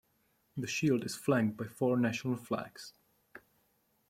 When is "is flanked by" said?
1.05-1.65